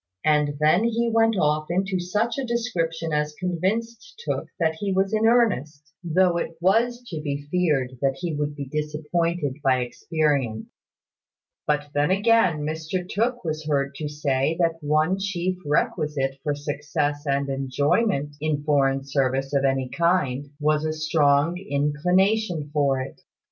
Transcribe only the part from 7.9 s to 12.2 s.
that he would be disappointed by experience. But then